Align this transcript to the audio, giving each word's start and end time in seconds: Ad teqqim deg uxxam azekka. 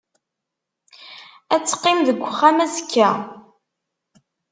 Ad 1.53 1.63
teqqim 1.63 1.99
deg 2.07 2.19
uxxam 2.29 2.57
azekka. 2.65 3.09